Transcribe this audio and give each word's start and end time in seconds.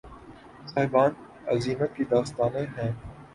صاحبان 0.65 1.11
عزیمت 1.47 1.95
کی 1.95 2.03
داستانیں 2.05 2.65
ہیں 2.75 2.91